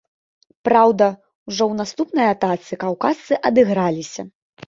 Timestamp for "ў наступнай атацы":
1.71-2.73